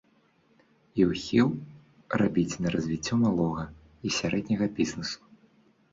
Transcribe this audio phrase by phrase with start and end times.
[1.01, 1.51] І ўхіл
[2.21, 3.63] рабіць на развіццё малога
[4.09, 5.19] і сярэдняга бізнесу.